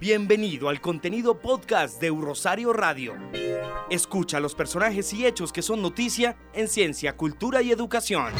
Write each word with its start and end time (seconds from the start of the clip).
Bienvenido 0.00 0.68
al 0.68 0.80
contenido 0.80 1.38
podcast 1.38 2.00
de 2.00 2.08
Rosario 2.10 2.72
Radio. 2.72 3.14
Escucha 3.90 4.38
los 4.40 4.54
personajes 4.54 5.12
y 5.12 5.26
hechos 5.26 5.52
que 5.52 5.62
son 5.62 5.82
noticia 5.82 6.36
en 6.52 6.68
ciencia, 6.68 7.16
cultura 7.16 7.62
y 7.62 7.70
educación. 7.70 8.32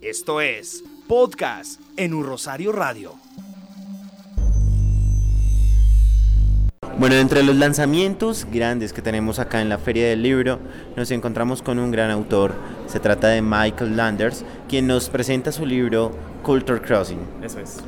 Esto 0.00 0.40
es 0.40 0.82
Podcast 1.06 1.80
en 1.96 2.14
Un 2.14 2.24
Rosario 2.24 2.72
Radio. 2.72 3.14
Bueno, 6.98 7.16
entre 7.16 7.42
los 7.42 7.56
lanzamientos 7.56 8.46
grandes 8.50 8.92
que 8.92 9.02
tenemos 9.02 9.38
acá 9.38 9.62
en 9.62 9.68
la 9.68 9.78
Feria 9.78 10.08
del 10.08 10.22
Libro, 10.22 10.58
nos 10.96 11.10
encontramos 11.10 11.62
con 11.62 11.78
un 11.78 11.90
gran 11.90 12.10
autor. 12.10 12.54
Se 12.86 13.00
trata 13.00 13.28
de 13.28 13.40
Michael 13.40 13.96
Landers, 13.96 14.44
quien 14.68 14.86
nos 14.86 15.08
presenta 15.08 15.52
su 15.52 15.64
libro 15.64 16.12
Culture 16.42 16.80
Crossing. 16.80 17.20
Eso 17.42 17.60
es. 17.60 17.78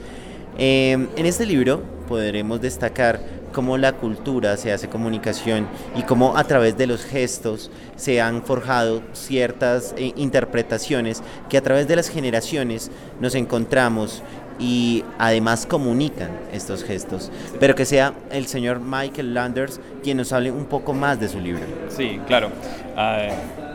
Eh, 0.58 0.92
en 1.16 1.26
este 1.26 1.46
libro 1.46 1.82
podremos 2.08 2.60
destacar 2.60 3.20
cómo 3.52 3.76
la 3.78 3.92
cultura 3.92 4.56
se 4.56 4.72
hace 4.72 4.88
comunicación 4.88 5.68
y 5.96 6.02
cómo 6.02 6.36
a 6.36 6.44
través 6.44 6.76
de 6.76 6.86
los 6.86 7.04
gestos 7.04 7.70
se 7.96 8.20
han 8.20 8.42
forjado 8.42 9.02
ciertas 9.12 9.94
eh, 9.96 10.12
interpretaciones 10.16 11.22
que 11.48 11.58
a 11.58 11.62
través 11.62 11.86
de 11.86 11.96
las 11.96 12.08
generaciones 12.08 12.90
nos 13.20 13.34
encontramos 13.34 14.22
y 14.58 15.04
además 15.18 15.66
comunican 15.66 16.30
estos 16.52 16.84
gestos. 16.84 17.30
Pero 17.58 17.74
que 17.74 17.84
sea 17.84 18.14
el 18.30 18.46
señor 18.46 18.80
Michael 18.80 19.34
Landers 19.34 19.80
quien 20.02 20.16
nos 20.16 20.32
hable 20.32 20.50
un 20.50 20.66
poco 20.66 20.92
más 20.92 21.20
de 21.20 21.28
su 21.28 21.40
libro. 21.40 21.62
Sí, 21.88 22.20
claro. 22.26 22.50
Ah, 22.96 23.28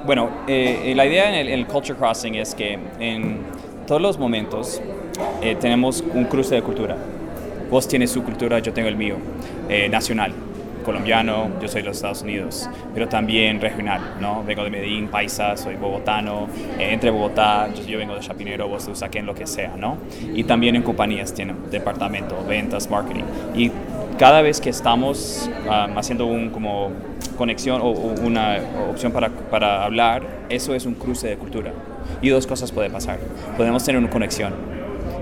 bueno, 0.05 0.29
eh, 0.47 0.93
la 0.95 1.05
idea 1.05 1.39
en 1.39 1.47
el, 1.47 1.67
Culture 1.67 1.97
Crossing 1.97 2.35
es 2.35 2.55
que 2.55 2.79
en 2.99 3.41
todos 3.85 4.01
los 4.01 4.17
momentos 4.17 4.81
eh, 5.41 5.55
tenemos 5.59 6.03
un 6.13 6.25
cruce 6.25 6.55
de 6.55 6.61
cultura. 6.61 6.97
Vos 7.69 7.87
tienes 7.87 8.11
su 8.11 8.23
cultura, 8.23 8.59
yo 8.59 8.71
tengo 8.73 8.87
el 8.87 8.95
mío, 8.95 9.15
eh, 9.69 9.89
nacional, 9.89 10.31
colombiano, 10.85 11.49
yo 11.61 11.67
soy 11.67 11.81
de 11.81 11.89
los 11.89 11.97
Estados 11.97 12.21
Unidos, 12.21 12.69
pero 12.93 13.09
también 13.09 13.59
regional, 13.59 14.15
¿no? 14.21 14.41
Vengo 14.45 14.63
de 14.63 14.69
Medellín, 14.69 15.09
paisa, 15.09 15.57
soy 15.57 15.75
bogotano, 15.75 16.47
eh, 16.79 16.93
entre 16.93 17.09
Bogotá, 17.09 17.67
yo, 17.73 17.97
vengo 17.97 18.15
de 18.15 18.21
Chapinero, 18.21 18.69
vos 18.69 18.85
de 18.85 18.93
Usaquén, 18.93 19.25
lo 19.25 19.35
que 19.35 19.45
sea, 19.45 19.75
¿no? 19.75 19.97
Y 20.33 20.45
también 20.45 20.77
en 20.77 20.83
compañías 20.83 21.33
tienen 21.33 21.57
departamento, 21.69 22.41
ventas, 22.47 22.89
marketing. 22.89 23.25
Y 23.53 23.69
cada 24.17 24.41
vez 24.41 24.61
que 24.61 24.69
estamos 24.69 25.49
um, 25.65 25.97
haciendo 25.97 26.25
un 26.25 26.51
como 26.51 26.91
conexión 27.37 27.81
o, 27.81 27.87
o 27.87 28.13
una 28.21 28.57
opción 28.89 29.11
para, 29.11 29.29
para 29.29 29.83
hablar, 29.83 30.23
eso 30.47 30.73
es 30.73 30.85
un 30.85 30.93
cruce 30.93 31.27
de 31.27 31.35
cultura. 31.35 31.73
Y 32.21 32.29
dos 32.29 32.47
cosas 32.47 32.71
pueden 32.71 32.93
pasar. 32.93 33.19
Podemos 33.57 33.83
tener 33.83 33.99
una 33.99 34.09
conexión 34.09 34.76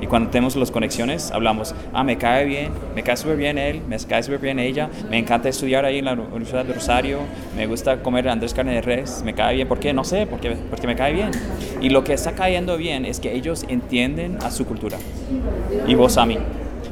y 0.05 0.07
cuando 0.07 0.29
tenemos 0.29 0.55
las 0.55 0.69
conexiones, 0.69 1.31
hablamos, 1.31 1.73
ah, 1.91 2.03
me 2.03 2.15
cae 2.15 2.45
bien, 2.45 2.69
me 2.93 3.01
cae 3.01 3.17
súper 3.17 3.37
bien 3.37 3.57
él, 3.57 3.81
me 3.89 3.97
cae 3.97 4.21
súper 4.21 4.39
bien 4.39 4.59
ella, 4.59 4.87
me 5.09 5.17
encanta 5.17 5.49
estudiar 5.49 5.83
ahí 5.83 5.97
en 5.97 6.05
la 6.05 6.13
Universidad 6.13 6.63
de 6.63 6.73
Rosario, 6.73 7.21
me 7.57 7.65
gusta 7.65 8.03
comer 8.03 8.29
Andrés 8.29 8.53
Carne 8.53 8.75
de 8.75 8.81
Res, 8.83 9.23
me 9.25 9.33
cae 9.33 9.55
bien, 9.55 9.67
¿por 9.67 9.79
qué? 9.79 9.93
No 9.93 10.03
sé, 10.03 10.27
porque, 10.27 10.51
porque 10.69 10.85
me 10.85 10.95
cae 10.95 11.11
bien. 11.11 11.31
Y 11.81 11.89
lo 11.89 12.03
que 12.03 12.13
está 12.13 12.33
cayendo 12.33 12.77
bien 12.77 13.03
es 13.03 13.19
que 13.19 13.33
ellos 13.33 13.65
entienden 13.67 14.37
a 14.43 14.51
su 14.51 14.67
cultura 14.67 14.97
y 15.87 15.95
vos 15.95 16.17
a 16.17 16.27
mí 16.27 16.37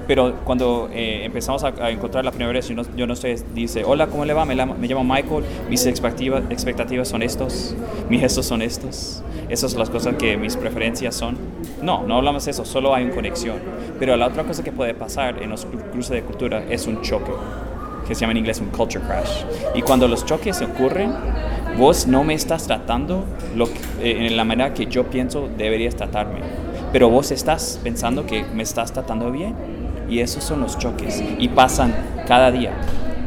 pero 0.08 0.36
cuando 0.44 0.90
eh, 0.92 1.26
empezamos 1.26 1.64
a, 1.64 1.90
encontrar 1.90 2.26
la 2.26 2.32
primera 2.32 2.52
vez, 2.52 2.68
yo 2.68 2.76
no, 2.76 2.84
yo 2.96 3.08
no 3.08 3.16
sé, 3.16 3.36
dice, 3.54 3.84
hola, 3.86 4.08
¿cómo 4.08 4.26
le 4.26 4.34
va? 4.34 4.46
Me, 4.46 4.56
me 4.56 4.88
llamo 4.88 5.04
Michael, 5.04 5.44
mis 5.70 5.86
expectativas, 5.86 6.44
expectativas 6.50 7.08
son 7.08 7.22
estos, 7.22 7.76
mis 8.10 8.20
gestos 8.22 8.46
son 8.46 8.62
estos, 8.62 9.24
esas 9.50 9.72
son 9.72 9.80
las 9.80 9.90
cosas 9.90 10.16
que 10.16 10.38
mis 10.38 10.58
preferencias 10.58 11.16
son. 11.16 11.38
No, 11.82 12.04
no 12.04 12.18
hablamos 12.18 12.46
de 12.46 12.52
eso, 12.52 12.66
solo 12.66 12.94
hay 12.94 13.06
una 13.06 13.16
conexión. 13.16 13.58
Pero 14.00 14.16
la 14.18 14.28
otra 14.28 14.44
cosa 14.44 14.64
que 14.64 14.72
puede 14.72 14.94
pasar 14.94 15.42
en 15.42 15.50
los 15.50 15.66
cruces 15.92 16.12
de 16.12 16.24
cultura 16.24 16.64
es 16.70 16.88
un 16.88 17.02
choque, 17.02 17.32
que 18.08 18.16
se 18.16 18.22
llama 18.22 18.32
en 18.32 18.38
inglés 18.38 18.60
un 18.60 18.68
culture 18.68 19.04
crash. 19.06 19.44
Y 19.76 19.82
cuando 19.82 20.08
los 20.08 20.26
choques 20.26 20.62
ocurren, 20.62 21.14
vos 21.78 22.08
no 22.08 22.24
me 22.24 22.34
estás 22.34 22.68
tratando 22.68 23.24
lo 23.56 23.66
eh, 24.02 24.28
en 24.28 24.38
la 24.38 24.44
manera 24.44 24.74
que 24.74 24.86
yo 24.86 25.06
pienso 25.06 25.50
deberías 25.58 25.96
tratarme, 25.96 26.40
pero 26.92 27.10
vos 27.10 27.32
estás 27.32 27.80
pensando 27.84 28.26
que 28.26 28.44
me 28.44 28.64
estás 28.64 28.92
tratando 28.94 29.32
bien 29.32 29.56
y 30.14 30.20
esos 30.20 30.44
son 30.44 30.62
los 30.62 30.78
choques. 30.78 31.24
Y 31.40 31.48
pasan 31.48 31.94
cada 32.28 32.52
día 32.52 32.74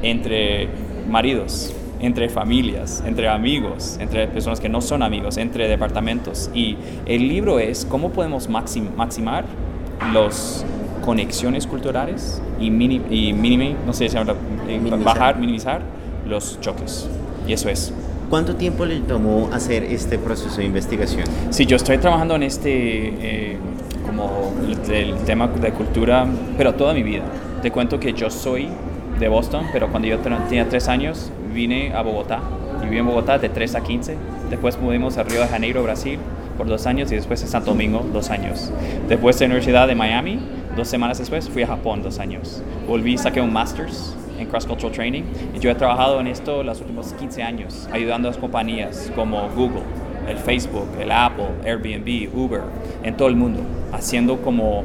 entre 0.03 0.69
maridos, 1.09 1.75
entre 2.01 2.29
familias, 2.29 3.03
entre 3.05 3.29
amigos, 3.29 3.97
entre 4.01 4.29
personas 4.29 4.61
que 4.61 4.69
no 4.69 4.81
son 4.81 5.03
amigos, 5.03 5.37
entre 5.37 5.67
departamentos. 5.67 6.49
Y 6.55 6.77
el 7.07 7.27
libro 7.27 7.59
es 7.59 7.85
cómo 7.85 8.11
podemos 8.11 8.49
maximar 8.49 9.45
las 10.13 10.65
conexiones 11.05 11.67
culturales 11.67 12.41
y, 12.61 12.71
mini, 12.71 13.03
y 13.11 13.33
no 13.85 13.93
sé 13.93 14.09
si 14.09 14.17
minimizar. 14.67 15.03
bajar, 15.03 15.39
minimizar 15.39 15.83
los 16.25 16.61
choques. 16.61 17.09
Y 17.49 17.53
eso 17.53 17.69
es. 17.69 17.93
¿Cuánto 18.31 18.57
tiempo 18.57 18.85
le 18.85 19.01
tomó 19.01 19.51
hacer 19.53 19.85
este 19.85 20.19
proceso 20.19 20.57
de 20.57 20.65
investigación? 20.65 21.25
Sí, 21.51 21.65
yo 21.65 21.77
estoy 21.77 21.99
trabajando 21.99 22.35
en 22.35 22.43
este 22.43 22.73
eh, 22.73 23.59
como 24.17 24.55
el, 24.89 25.15
tema 25.25 25.47
de 25.49 25.73
cultura, 25.73 26.27
pero 26.57 26.75
toda 26.75 26.95
mi 26.95 27.03
vida. 27.03 27.25
Te 27.63 27.71
cuento 27.71 28.01
que 28.01 28.13
yo 28.13 28.31
soy 28.31 28.69
de 29.19 29.29
Boston, 29.29 29.67
pero 29.73 29.89
cuando 29.89 30.09
yo 30.09 30.19
tenía 30.19 30.69
tres 30.69 30.89
años 30.89 31.31
vine 31.53 31.93
a 31.95 32.03
Bogotá. 32.03 32.41
Y 32.81 32.85
viví 32.85 32.99
en 32.99 33.07
Bogotá 33.07 33.39
de 33.39 33.49
3 33.49 33.75
a 33.75 33.83
15. 33.83 34.17
Después 34.51 34.79
movimos 34.79 35.17
a 35.19 35.23
Río 35.23 35.41
de 35.41 35.49
Janeiro, 35.49 35.83
Brasil, 35.83 36.19
por 36.57 36.67
dos 36.67 36.87
años 36.87 37.11
y 37.13 37.17
después 37.17 37.43
a 37.43 37.47
Santo 37.47 37.71
Domingo, 37.71 38.05
dos 38.13 38.31
años. 38.31 38.73
Después 39.09 39.39
de 39.39 39.47
la 39.47 39.53
Universidad 39.53 39.87
de 39.87 39.95
Miami, 39.95 40.39
dos 40.77 40.89
semanas 40.89 41.19
después 41.19 41.49
fui 41.49 41.63
a 41.63 41.67
Japón, 41.67 42.03
dos 42.03 42.19
años. 42.19 42.63
Volví, 42.87 43.19
saqué 43.19 43.41
un 43.41 43.53
Masters 43.53 44.15
en 44.39 44.47
Cross 44.47 44.67
Cultural 44.67 44.93
Training 44.93 45.23
y 45.55 45.59
yo 45.59 45.71
he 45.71 45.75
trabajado 45.75 46.21
en 46.21 46.27
esto 46.27 46.63
los 46.63 46.81
últimos 46.81 47.13
15 47.15 47.43
años, 47.43 47.89
ayudando 47.93 48.29
a 48.29 48.33
las 48.33 48.41
compañías 48.41 49.11
como 49.15 49.49
Google, 49.57 49.83
el 50.29 50.39
Facebook, 50.39 50.89
el 51.01 51.11
Apple, 51.11 51.49
Airbnb, 51.65 52.35
Uber, 52.35 52.63
en 53.03 53.17
todo 53.17 53.29
el 53.29 53.37
mundo, 53.37 53.61
haciendo 53.93 54.41
como 54.43 54.85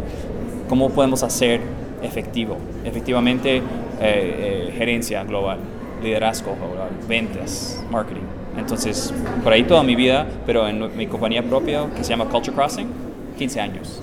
cómo 0.70 0.90
podemos 0.90 1.24
hacer 1.24 1.62
efectivo, 2.02 2.58
efectivamente 2.86 3.58
eh, 3.58 3.62
eh, 4.02 4.74
gerencia 4.78 5.24
global, 5.24 5.60
liderazgo 6.02 6.56
global, 6.56 6.90
ventas, 7.08 7.84
marketing. 7.92 8.24
Entonces, 8.58 9.14
por 9.44 9.54
ahí 9.54 9.64
toda 9.64 9.84
mi 9.84 9.96
vida, 9.96 10.28
pero 10.46 10.68
en 10.68 10.96
mi 10.98 11.08
compañía 11.08 11.44
propia 11.44 11.86
que 11.96 12.04
se 12.04 12.10
llama 12.10 12.26
Culture 12.26 12.56
Crossing, 12.56 12.88
15 13.38 13.60
años. 13.62 14.02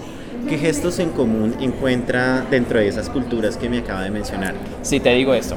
¿Qué 0.48 0.56
gestos 0.56 0.98
en 0.98 1.10
común 1.10 1.54
encuentra 1.60 2.40
dentro 2.50 2.78
de 2.78 2.88
esas 2.88 3.10
culturas 3.10 3.56
que 3.56 3.68
me 3.68 3.78
acaba 3.78 4.02
de 4.02 4.10
mencionar? 4.10 4.54
Sí, 4.82 5.00
te 5.00 5.10
digo 5.10 5.34
esto. 5.34 5.56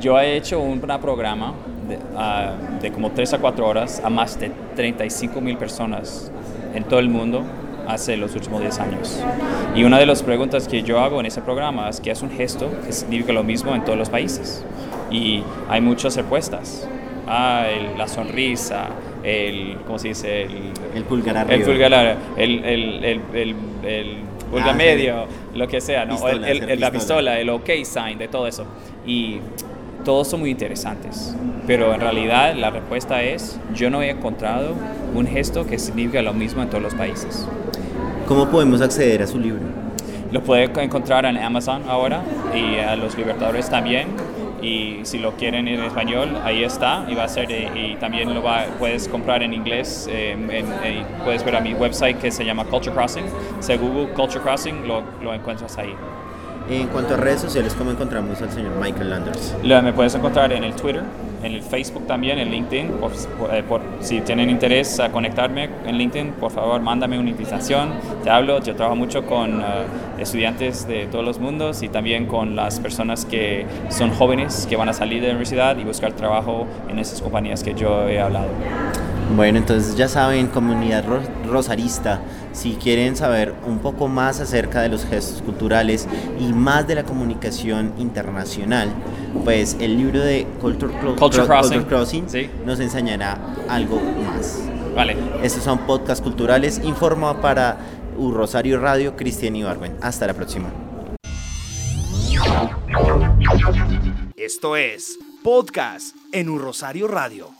Yo 0.00 0.18
he 0.18 0.36
hecho 0.36 0.60
un 0.60 0.80
programa 0.80 1.52
de, 1.90 2.90
como 2.92 3.10
3 3.10 3.34
a 3.34 3.38
4 3.38 3.66
horas 3.66 4.00
a 4.04 4.10
más 4.10 4.38
de 4.38 4.50
35 4.76 5.40
mil 5.40 5.56
personas 5.56 6.30
en 6.74 6.84
todo 6.84 7.00
el 7.00 7.08
mundo 7.08 7.42
hace 7.88 8.16
los 8.16 8.34
últimos 8.34 8.60
10 8.60 8.78
años. 8.80 9.20
Y 9.74 9.84
una 9.84 9.98
de 9.98 10.06
las 10.06 10.22
preguntas 10.22 10.68
que 10.68 10.82
yo 10.82 11.00
hago 11.00 11.20
en 11.20 11.26
ese 11.26 11.40
programa 11.40 11.88
es 11.88 12.00
que 12.00 12.10
es 12.10 12.22
un 12.22 12.30
gesto 12.30 12.70
que 12.86 12.92
significa 12.92 13.32
lo 13.32 13.42
mismo 13.42 13.74
en 13.74 13.84
todos 13.84 13.98
los 13.98 14.08
países. 14.08 14.64
Y 15.10 15.42
hay 15.68 15.80
muchas 15.80 16.16
respuestas. 16.16 16.88
Ah, 17.26 17.66
la 17.96 18.08
sonrisa, 18.08 18.88
el, 19.22 19.76
¿cómo 19.86 19.98
se 19.98 20.08
dice? 20.08 20.46
El, 20.94 21.04
pulgar 21.04 21.36
arriba. 21.36 21.54
El 21.54 21.62
pulgar 21.62 22.16
el, 22.36 22.64
el, 22.64 23.04
el, 23.34 24.16
pulgar 24.50 24.70
Ah, 24.70 24.72
medio, 24.72 25.26
lo 25.54 25.68
que 25.68 25.80
sea, 25.80 26.04
¿no? 26.04 26.14
Pistola, 26.14 26.76
la 26.76 26.90
pistola, 26.90 27.40
el 27.40 27.50
OK 27.50 27.70
sign, 27.84 28.18
de 28.18 28.28
todo 28.28 28.46
eso. 28.46 28.64
Y 29.06 29.38
todos 30.04 30.28
son 30.28 30.40
muy 30.40 30.50
interesantes, 30.50 31.36
pero 31.70 31.94
en 31.94 32.00
realidad 32.00 32.56
la 32.56 32.70
respuesta 32.70 33.22
es, 33.22 33.56
yo 33.76 33.90
no 33.90 34.02
he 34.02 34.10
encontrado 34.10 34.74
un 35.14 35.24
gesto 35.24 35.64
que 35.68 35.78
significa 35.78 36.20
lo 36.20 36.32
mismo 36.32 36.62
en 36.64 36.68
todos 36.68 36.82
los 36.82 36.94
países. 36.96 37.46
¿Cómo 38.26 38.48
podemos 38.48 38.80
acceder 38.80 39.22
a 39.22 39.28
su 39.28 39.38
libro? 39.38 39.60
Lo 40.32 40.42
puede 40.42 40.64
encontrar 40.82 41.26
en 41.26 41.36
Amazon 41.36 41.82
ahora 41.88 42.22
y 42.52 42.80
a 42.80 42.96
los 42.96 43.16
Libertadores 43.16 43.70
también. 43.70 44.08
Y 44.60 44.98
si 45.04 45.20
lo 45.20 45.30
quieren 45.36 45.68
en 45.68 45.80
español, 45.84 46.38
ahí 46.44 46.64
está. 46.64 47.04
Y 47.08 47.14
va 47.14 47.22
a 47.22 47.28
ser 47.28 47.52
eh, 47.52 47.68
y 47.92 47.94
también 48.00 48.34
lo 48.34 48.42
va, 48.42 48.64
puedes 48.80 49.06
comprar 49.06 49.40
en 49.44 49.54
inglés. 49.54 50.08
eh, 50.10 50.32
en- 50.32 50.48
eh, 50.82 51.04
puedes 51.24 51.44
ver 51.44 51.54
a 51.54 51.60
mi 51.60 51.74
website 51.74 52.18
que 52.18 52.32
se 52.32 52.44
llama 52.44 52.64
Culture 52.64 52.92
Crossing. 52.96 53.26
Se 53.60 53.76
Google 53.76 54.08
Culture 54.08 54.40
Crossing, 54.40 54.88
lo, 54.88 55.02
lo 55.22 55.32
encuentras 55.32 55.78
ahí. 55.78 55.94
En 56.68 56.88
cuanto 56.88 57.14
a 57.14 57.16
redes 57.16 57.40
sociales, 57.40 57.74
¿cómo 57.78 57.92
encontramos 57.92 58.42
al 58.42 58.50
señor 58.50 58.72
Michael 58.80 59.10
Landers? 59.10 59.54
Lo- 59.62 59.80
me 59.82 59.92
puedes 59.92 60.16
encontrar 60.16 60.52
en 60.52 60.64
el 60.64 60.74
Twitter, 60.74 61.02
en 61.42 61.52
el 61.54 61.62
Facebook 61.62 62.06
también, 62.06 62.38
en 62.38 62.50
LinkedIn. 62.50 62.86
Eh, 63.52 63.62
por- 63.68 63.80
si 64.00 64.20
tienen 64.20 64.50
interés 64.50 65.00
a 65.00 65.10
conectarme 65.10 65.68
en 65.86 65.96
LinkedIn, 65.98 66.32
por 66.32 66.50
favor, 66.50 66.80
mándame 66.80 67.18
una 67.18 67.30
invitación. 67.30 67.90
Te 68.22 68.30
hablo. 68.30 68.60
Yo 68.62 68.74
trabajo 68.74 68.96
mucho 68.96 69.24
con 69.26 69.60
eh, 69.60 69.64
estudiantes 70.18 70.86
de 70.86 71.06
todos 71.06 71.24
los 71.24 71.38
mundos 71.38 71.82
y 71.82 71.88
también 71.88 72.26
con 72.26 72.56
las 72.56 72.80
personas 72.80 73.24
que 73.24 73.66
son 73.88 74.10
jóvenes 74.10 74.66
que 74.68 74.76
van 74.76 74.88
a 74.88 74.92
salir 74.92 75.20
de 75.20 75.28
la 75.28 75.32
universidad 75.34 75.76
y 75.78 75.84
buscar 75.84 76.12
trabajo 76.12 76.66
en 76.88 76.98
esas 76.98 77.20
compañías 77.22 77.62
que 77.62 77.74
yo 77.74 78.08
he 78.08 78.20
hablado. 78.20 78.48
Bueno, 79.36 79.58
entonces 79.58 79.96
ya 79.96 80.08
saben, 80.08 80.48
comunidad 80.48 81.04
ro- 81.06 81.22
rosarista, 81.48 82.20
si 82.52 82.72
quieren 82.74 83.16
saber 83.16 83.54
un 83.66 83.78
poco 83.78 84.08
más 84.08 84.40
acerca 84.40 84.82
de 84.82 84.88
los 84.88 85.04
gestos 85.06 85.40
culturales 85.42 86.08
y 86.38 86.52
más 86.52 86.86
de 86.86 86.96
la 86.96 87.04
comunicación 87.04 87.92
internacional, 87.96 88.90
pues 89.44 89.76
el 89.80 89.96
libro 89.96 90.20
de 90.20 90.46
Culture, 90.60 90.92
Clo- 91.00 91.16
Culture 91.16 91.44
Cro- 91.44 91.46
Crossing. 91.46 91.78
Culture 91.80 91.86
Crossing 91.96 92.28
Sí. 92.28 92.50
nos 92.66 92.80
enseñará 92.80 93.38
algo 93.68 94.00
más. 94.26 94.58
Vale. 94.94 95.16
Estos 95.42 95.62
son 95.62 95.78
podcasts 95.86 96.22
culturales. 96.22 96.80
Informa 96.84 97.40
para 97.40 97.78
U 98.18 98.32
Rosario 98.32 98.80
Radio, 98.80 99.16
Cristian 99.16 99.54
Ibarwen. 99.54 99.96
Hasta 100.02 100.26
la 100.26 100.34
próxima. 100.34 100.68
Esto 104.36 104.76
es 104.76 105.16
Podcast 105.44 106.16
en 106.32 106.58
Rosario 106.58 107.06
Radio. 107.06 107.59